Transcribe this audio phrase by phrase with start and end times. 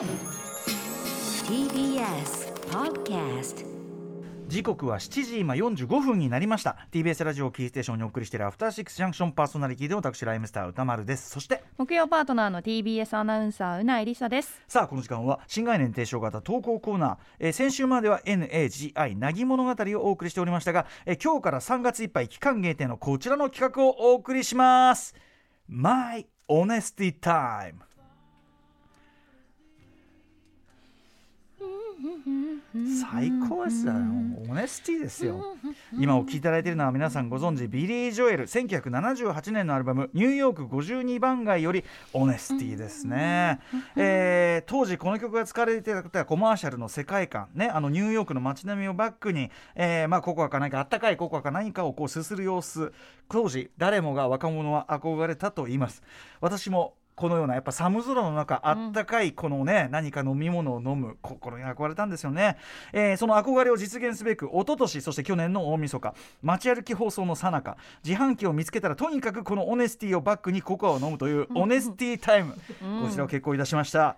[0.00, 0.06] TBS
[2.70, 3.66] Podcast
[4.48, 6.78] 時刻は7時今45分になりました。
[6.90, 11.28] TBS ラジオキーステーションにお送りしているアフターシックスジャンクションパーソナリティで私ライムスター歌丸です。
[11.28, 14.62] そして木曜パートナーの TBS アナウンサーうなえりさです。
[14.66, 25.14] さあこの時間は新概念提唱型投稿コーナー、えー先週までは NAGI なぎ物語をお送りしておりましたが、えー今日から3月いっぱい期間限定のこちらの企画をお送りします。
[25.68, 27.89] My Honesty Time
[33.00, 33.92] 最高ですよ
[34.48, 35.56] オネスティですよ
[35.98, 43.60] 今お聴きいただいているのは皆さんご存知ビリー・ジョエル1978年のアルバム「ニューヨーク52番街」よりオネスティですね、
[43.96, 52.92] えー当時この曲が使われていたコマーシャルの世界観ねあのニューヨークの街並みをバックに、えーまあ、ココアか何かあったかいココアか何かをこうすする様子。
[53.30, 56.02] 当時誰もが若者は憧れたと言います。
[56.40, 62.56] 私もこのようなやっぱ寒空の中あったかいこのね、何か飲み物を飲む心に憧れたんですよね、
[62.94, 72.58] えーその憧れを実現すべく一昨年そして去年の大晦日街歩き放送の最中自販機を見つけたらとにかくこのオネスティをバックにココアを飲むというオネスティタイム、こ
[73.10, 74.16] ちらを決行いたしました、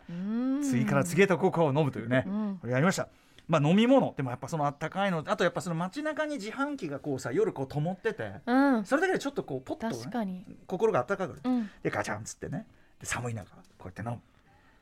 [0.63, 2.25] 次から次へとココアを飲むというね、
[2.61, 3.09] これやりました。
[3.49, 4.15] まあ飲み物。
[4.17, 8.85] でもやっぱそのあったかいのあとやっぱその街中に自販機がこうさ夜こう灯ってて、うん。
[8.85, 11.71] それだけでちょっとこうポッと、ね、心が温かくなる、うん。
[11.83, 12.59] でガチャンっつってね。
[12.59, 14.21] で寒い中こうやって飲む。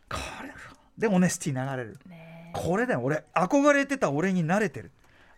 [0.08, 0.50] これ
[0.98, 1.98] でオネスティ流れる。
[2.08, 3.00] ねこれだよ。
[3.02, 4.90] 俺憧れてた俺に慣れてる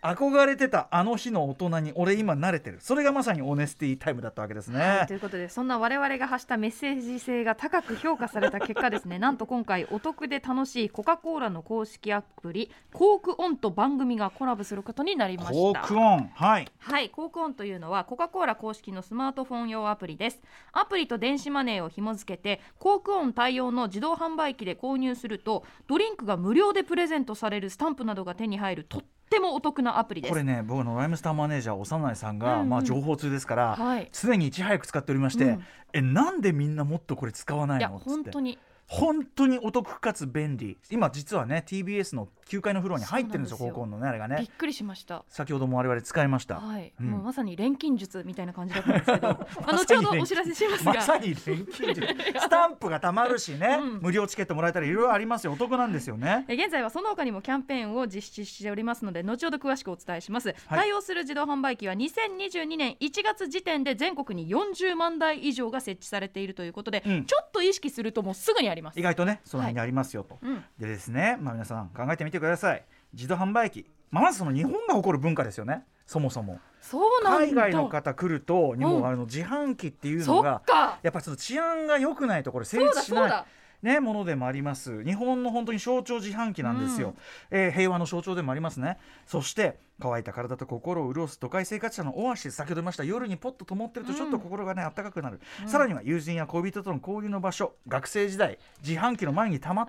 [0.03, 2.79] 憧れてたあの日の大人に俺今慣れてる。
[2.81, 9.19] それがまさにオネスティタイムだったわけですね、はいということでそんな我々が発したメッセージ性が高く評価された結果ですね。
[9.19, 15.81] なんと今回お得で楽しいコカ・コーラの公式アプリコークオンと番組がコラボすることになりまコした。
[15.83, 16.31] ークオン。
[16.35, 16.69] はい。
[16.79, 20.41] はい、コークオンというのはコカ・コーラ公式のスマートフォン用アプリです。
[20.73, 29.03] アプリと電子マネーを紐付けて、コークオン対応の自動販売機で購入すると、ドリンクが無料でプレゼントされるスタンプなどが手に入るとっ
[29.33, 30.31] てもお得なアプリです。
[30.31, 32.69] これね僕のライムスターマネージャー幼いさんが、うんうん。
[32.69, 34.09] まあ、情報通ですから、はい。
[34.13, 35.65] 常にいち早く使っておりまして、うん。
[35.93, 40.77] えなんでみんなもっとこれ使わないいやのっつって本当に本当にお得かつ便利。
[40.91, 44.37] 今実はね TBS の9階のフロアに入ってるんですよ高校のねあれがね。
[44.41, 45.25] びっくりしました。
[45.29, 47.07] 先ほども我々使いました、はい、うん。
[47.07, 49.29] もうまさに錬金術みたいな感じだったんですけど、
[49.67, 52.03] 後ほどお知らせしますが、まさに錬金術。
[52.39, 54.01] スタンプがたまるしね、うん。
[54.03, 55.53] 無料チケットもらえたりいろいろありますよ。
[55.53, 56.17] お得なんですよ。
[56.17, 67.25] ねえ現在はその他にもキャンペーンを実施しておりますので後ほど詳しくお伝えします、対応する自動販売機は2022年1月時点で全国に40万台以上が設置されているということで、うん。
[67.25, 68.99] ちょっと意識するともうすぐにあります。
[68.99, 70.65] 意外とねその辺にありますよと、うん。
[70.79, 72.85] でですね、まあ、皆さん考えてみてください。
[73.15, 75.85] 自動販売機、まずその日本が誇る文化ですよね。
[76.07, 76.59] そもそも。
[76.81, 77.47] そうなんだ。
[77.47, 80.99] 海外の方来ると日本うんはあの自販機っていうのがか。
[81.03, 83.45] やっぱその治安が良くないとこれ成立しない
[83.83, 85.03] ね、ものでもあります。
[85.05, 87.15] 日本の本当に象徴自販機なんですよ、
[87.51, 88.99] えー平和の象徴でもありますね。
[89.27, 92.55] そして乾いた体と心を潤す都会生活者のオアシス。
[92.57, 97.75] 先ほど言いました夜にポッと灯ってるとちょっと心がね、あったかくなる、さらには友人や恋人との交流の場所。
[97.87, 99.87] 学生時代自販機の前に溜まっ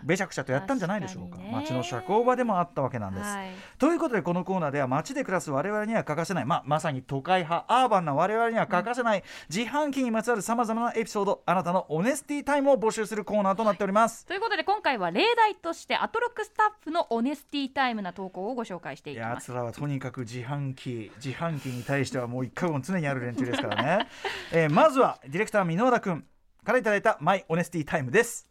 [0.00, 1.38] てべちゃくちゃとやったんじゃないでしょうか。
[1.38, 1.50] ね。
[1.52, 3.50] 街の社交場でもあったわけなんです、はい。
[3.78, 19.46] ということでこのコーナーでは街で暮らす我々には欠かせない、まあ、まさに都会派アーバンな我々には欠かせない、自販機にまつわるさまざまなエピソードあなたのオネスティタイムを募集するコーナーとなっております、ということで今回は例題としてアトロックスタッフのオネスティタイムな投稿をご紹介していきやます。
[19.46, 24.08] つらはとにかく自販機自販機に対してはもう一回も常にある連中ですからね、
[24.52, 26.26] えーまずはディレクター箕輪田君
[26.64, 28.48] からいただいたマイオネスティタイムです。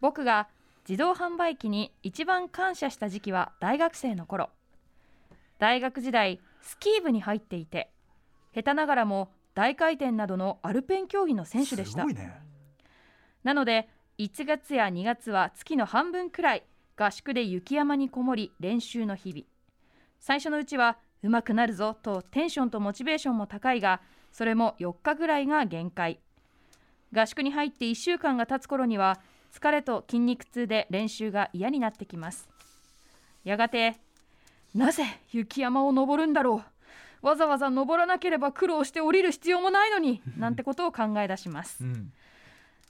[0.00, 0.48] 僕が
[0.88, 4.50] 自動販売機に一番感謝した時期は大学生の頃。
[5.58, 7.90] 大学時代スキー部に入っていて
[8.54, 12.02] 下手ながらも大回転などのアルペン競技の選手でした。
[12.02, 12.40] すごいね。
[13.44, 16.64] なので1月や2月は月の半分くらい
[16.96, 19.44] 合宿で雪山にこもり練習の日々。
[20.20, 24.00] 最初のうちは上手くなるぞとテンションとモチベーションも高いが
[24.30, 26.20] それも4日ぐらいが限界。
[27.12, 29.20] 合宿に入って1週間が経つ頃には
[29.52, 32.48] 疲れと筋肉痛で練習が嫌になってきます。
[33.44, 33.96] やがて
[34.74, 36.64] なぜ雪山を登るんだろ
[37.22, 37.26] う。
[37.26, 41.82] わざわざ登らなければ苦労して降りる必要もないのになんてことを考え出します。
[41.82, 42.12] うん。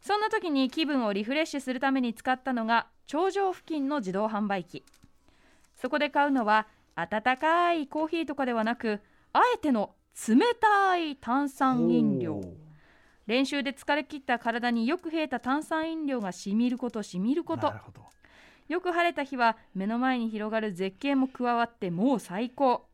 [0.06, 4.84] そんな時に気分をリフレッシュするために使ったのが頂上付近の自動販売機。
[5.76, 9.00] そこで買うのは温かいコーヒーとかではなく
[9.32, 9.94] あえての
[10.28, 12.42] 冷たい炭酸飲料。
[13.26, 17.72] 練習で疲れ切った体によく冷えた炭酸飲料がしみることしみること。
[18.68, 22.84] よく晴れた日は目の前に広がる絶景も加わってもう最高。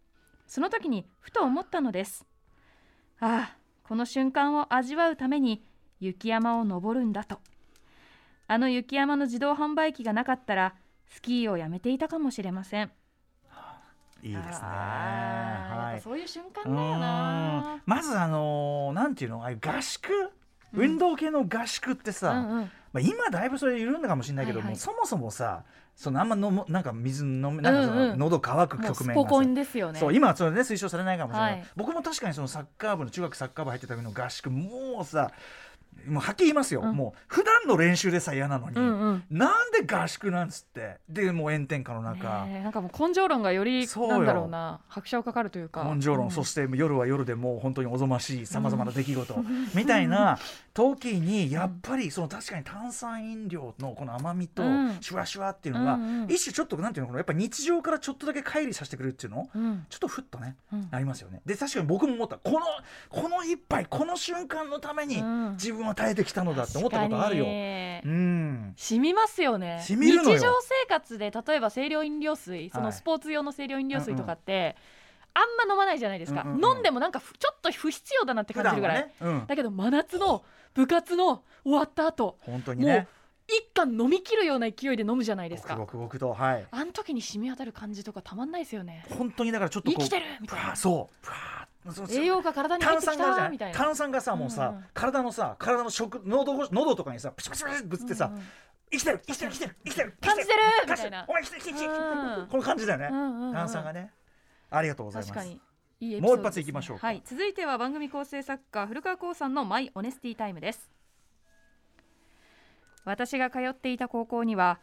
[0.47, 2.25] その時にふと思ったのです。
[3.19, 5.65] ああこの瞬間を味わうために
[6.01, 7.39] 雪山を登るんだと。
[8.49, 10.75] あの雪山の自動販売機がなかったら
[11.07, 12.91] スキーをやめていたかもしれません。
[14.23, 14.53] いいですね。
[14.53, 15.99] はい。
[15.99, 17.73] ぱそういう瞬間だよな。
[17.75, 17.83] うん。
[17.87, 19.45] まずあのーなんていうの？
[19.45, 20.11] あ合宿？
[20.73, 22.71] 運動系の合宿ってさ、うんうん。
[22.93, 24.75] まあ、今だいぶそれ緩んだかもしれないけど、はいはい。
[24.75, 25.65] もうそもそもさ
[25.97, 29.03] そのあんま飲むなんか水飲むなんかその、うんうん喉乾く局面がさ。
[29.05, 29.99] スポコンですよね。
[29.99, 31.65] そう今はそれね推奨されないかもしれない、はい。
[31.77, 35.31] 僕も確かにそのサッカー部の中学サッカー部入ってた時の合宿もうさ
[36.07, 36.97] もうはっきり言いますよ、うん。
[36.97, 39.25] もう普段の練習でさ嫌なのに、うんうん。
[39.31, 40.97] なんで合宿なんつって。
[41.09, 44.19] でもう炎天下の中、なんかもう根性論がよりそうよ。
[44.19, 44.81] なんだろうな。
[44.89, 45.85] 拍車をかかるというか。
[45.85, 46.31] 根性論、うん。
[46.33, 49.45] そして夜は夜でもう本当におぞましいさまざまな出来事、
[49.75, 50.39] みたいな
[50.73, 54.97] 時にやっぱりその確かに炭酸飲料のこの甘みとうん。
[55.01, 56.33] シュワシュワっていうのが、うんうん。
[56.33, 59.87] 一種ちょっとなんていうのやっぱ日常からちょっとだけ乖離させてくれるっていうのうん。
[59.91, 60.89] ちょっとふっとね、うん。
[60.91, 61.43] ありますよね。
[61.45, 62.39] で確かに僕も思った。
[62.39, 62.61] この
[63.09, 65.51] この一杯この瞬間のためにうん。
[65.53, 67.45] 自分は耐えてきたのだって思ったことあるよ。
[67.45, 68.75] うん。
[68.77, 69.83] 染みますよね。
[69.87, 70.37] 染みるのよ。
[70.37, 72.87] 日常生活で例えば清涼飲料水そはい。
[72.87, 74.77] のスポーツ用の清涼飲料水とかって、
[75.35, 80.45] あんま飲まないじゃないですか、うんうんうん飲んでもなんかふちょっと不必要だなって普感じるぐらい、ね、うん、だけど真夏の
[80.75, 83.07] 部活の終わった後本当にね。
[83.49, 85.75] 一貫飲み切るような勢いで飲むじゃないですか。
[85.75, 86.67] ごくごくとはい。
[86.71, 89.05] あの時に染み渡る感じとかたまんないですよね。
[89.19, 90.77] 本当にだからちょっとこう生きてるみたいな。
[90.77, 91.27] そう
[92.11, 93.79] 栄養が体に入ってきたみたいな。
[93.79, 98.31] 炭酸がさもうさ、体のさ体の食喉ご喉とかにさプシュプシュプシュぶつってさ、
[98.91, 103.09] 生きてる生きてる生きてる生きてる感じてるみたいなお前生きてる生きてる、うんこの感じだよね、
[103.55, 104.11] 炭酸がね
[104.71, 105.49] ありがとうございます
[106.01, 110.91] いいもう一発いきましょうかはい続いては番組構成作家古川光さんのマイオネスティタイムです
[113.05, 114.79] 私が通っていた高校には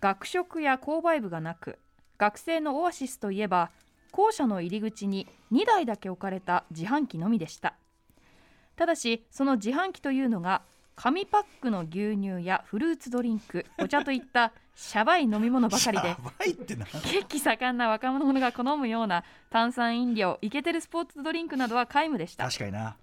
[0.00, 1.78] 学食や購買部がなく
[2.18, 3.70] 学生のオアシスといえば
[4.14, 7.74] 校舎の入り口に2台だけ置かれた自販機のみでした。
[8.76, 10.62] ただしその自販機というのが
[10.94, 16.14] 紙パックの牛乳やフルーツドリンクお茶といったシャバい飲み物ばかりで
[17.02, 22.44] 血気盛んな若者が好むような炭酸飲料イケてるスポーツドリンクなどは皆無でした。
[22.44, 22.96] 確かにな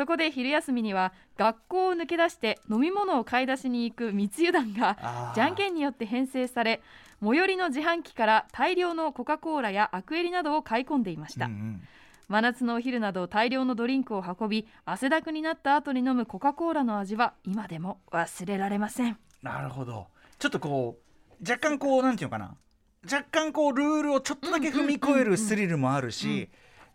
[0.00, 6.80] そこで昼休みには学校を抜け出して飲み物を買い出しに行く密輸団がじゃんけんによって編成され
[7.20, 11.82] 最寄りの自販機から大量のコカ・コーラやアクエリなどを買い込んでいました、うんうん。
[12.28, 19.18] 真夏のお昼など大量のドリンクを運び汗だくになった後に飲むコカ・コーラの味は今でも忘れられません。
[19.42, 20.06] なるほど。
[20.38, 22.56] ちょっとこう若干こうなんていうのかな。
[23.04, 26.48] 若干こうルールをちょっとだけ踏み越えるスリルもあるし、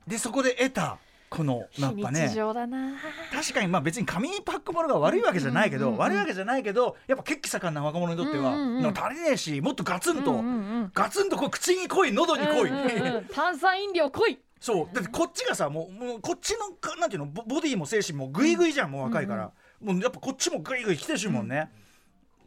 [0.07, 0.97] でそこで得た
[1.29, 2.31] このやっぱね。
[3.31, 6.11] 確かにまあ別に紙パックものが悪いわけじゃないけど、うんうんうんうん。
[6.11, 10.91] 悪いわけじゃないけどやっぱ血気盛んな若者にとっては、うんうん足りねえしもっとガツンと、うんうんうん。
[10.93, 14.39] ガツンとこう口に来い喉に来い、うんうんうん炭酸飲料来い。
[14.59, 14.89] そう。
[14.93, 19.51] だってこっちがさもうもうこっちのかなんていうのボボディも精神もグイグイじゃん、もう若いから、
[19.81, 21.69] もうやっぱこっちもグイグイ来てるしもんね、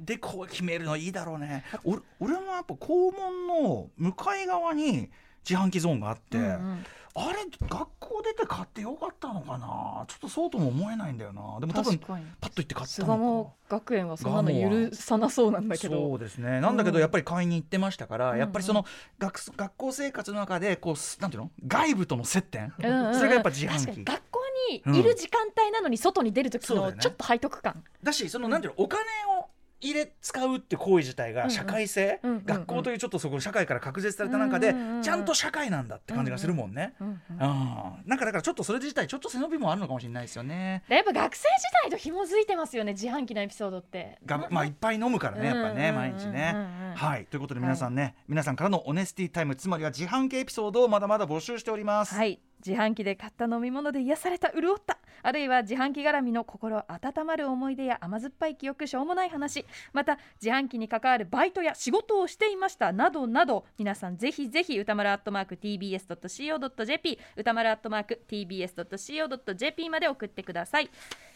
[0.00, 1.64] でこう決めるのいいだろうね。
[1.84, 5.10] 俺俺もやっぱ校門の向かい側に
[5.48, 6.84] 自販機ゾーンがあって、うんうん
[7.20, 7.38] あれ
[7.68, 10.04] 学校出て買ってよかったのかな？
[10.06, 11.58] ちょっとそうとも思えないんだよな。
[11.60, 13.76] でも多分パッと行って買ったのか。
[13.76, 15.96] 学園はそんなの許さなそうなんだけど。
[15.96, 16.60] そうですね。
[16.60, 17.02] なんだけどうん。
[17.02, 18.84] やっぱり買いに行ってましたから、うんやっぱりその
[19.18, 21.50] 学学校生活の中でこうすなんていうの？
[21.66, 23.14] 外部との接点、うんうんうん。
[23.14, 24.04] それがやっぱ自販機。
[24.04, 24.40] 学校
[24.70, 29.02] にいる時間帯なのに外に出る時のちょっと背徳感、だしそのなんていうのお金
[29.37, 29.37] を
[29.80, 31.44] 入れ使うって行為自体うんうん。
[31.44, 32.44] が社会性、うんうんうん。
[32.44, 34.96] 学校というちょっとそこ社会から隔絶された中で、うんうんうん。
[34.96, 36.94] うんちゃんと社会なんだって感じがするもんね。
[37.00, 40.82] うんうんああなんかだからちょっとそれ自体ちょっと背伸びもあるのかもしれないですよね。
[40.88, 41.48] やっぱ学生時
[41.84, 44.18] 代と紐づいてますよね自販機のエピソードって。
[44.26, 46.14] がまあいっぱい飲むからねやっぱねうんうんうんうん。
[46.14, 46.87] 毎日ね。
[47.02, 47.26] うんはい。
[47.26, 52.14] ということで皆さんね、皆さんからのオネスティタイムつまりは自販機エピソードをまだまだ募集しております。
[52.14, 52.40] はい。
[52.64, 70.90] 自販機で買った飲み物で癒された潤ったあるいは自販機絡みの心温まる思い出や甘酸っぱい記憶しょうもない話また自販機に関わるバイトや仕事をしていましたなどなど皆さんぜひぜひ歌丸アットマーク TBS.CO.JP 歌丸アットマーク TBS.CO.JP まで送ってください、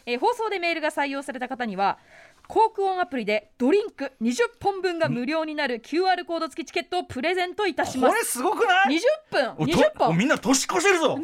[0.05, 1.97] えー放送でメールが採用された方には
[2.47, 8.11] 航空音アプリでドリンク20本分が無料になる QR コード付きチケットをプレゼントいたします。
[8.11, 8.99] これすごくない？20
[9.31, 9.51] 分。
[9.57, 10.17] おと20お本。
[10.17, 11.17] みんな年越せるぞ。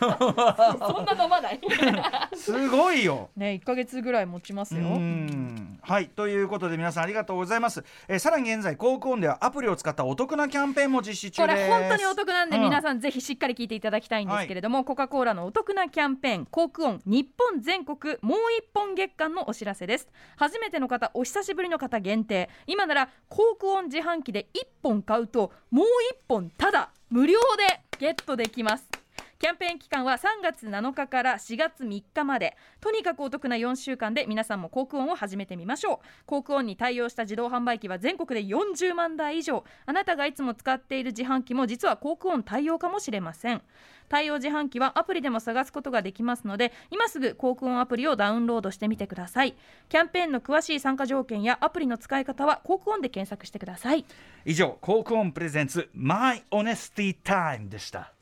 [0.00, 1.60] そんな飲まない。
[2.34, 3.30] すごいよ。
[3.36, 5.78] ね1ヶ月ぐらい持ちますうよん。
[5.82, 11.62] はいということで皆さんありがとうございます、えーさらに現在高校ではアプリを使ったお得なキャンペーンも実施中こです。
[11.62, 12.62] れ本当にお得なんでうん。
[12.64, 20.08] 皆さんぜひしっかり聞いていただきたいんですけれども、コカ・コーラのお得なキャンペーンコクオン日本全国もう一本月間のお知らせです。
[20.36, 22.48] 初めての方お久しぶりの方限定。
[22.66, 28.97] 今ならコクオン自販機で1本買うともう1本ただ無料でゲットできます。
[29.40, 32.56] キャンペーン期間は3月7日から4月3日まで。
[32.80, 36.26] とにかくお得な4週間で皆さんも航空音を始めてみましょう。
[36.26, 43.62] 航空音に対応した自動販売機は全国で40万台以上あなたがいつも使っている自販機も実は航空音対応かもしれません。
[44.08, 49.54] 対応自販機はアプリでも探すことができますので今すぐ航空音アプリをダウンロードしてみてください。
[49.88, 54.04] キャンペーンの詳しい参加条件やアプリの使い方は航空音で検索してください。
[54.44, 58.12] 以上航空音プレゼンツ My Honesty Time でした。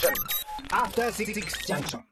[0.00, 0.24] junction.
[0.72, 2.02] After 66 junction.